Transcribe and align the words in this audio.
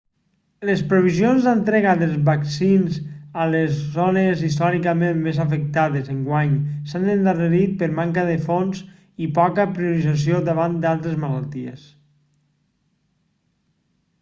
les 0.67 0.79
previsions 0.91 1.43
d'entrega 1.47 1.91
dels 1.97 2.15
vaccins 2.29 2.95
a 3.43 3.45
les 3.55 3.75
zones 3.97 4.41
històricament 4.47 5.19
més 5.27 5.41
afectades 5.43 6.09
enguany 6.15 6.57
s'han 6.93 7.05
endarrerit 7.17 7.77
per 7.83 7.91
manca 8.01 8.25
de 8.31 8.39
fons 8.49 8.81
i 9.27 9.31
poca 9.39 9.67
priorització 9.77 10.43
davant 10.51 10.79
d'altres 10.87 11.21
malalties 11.27 11.85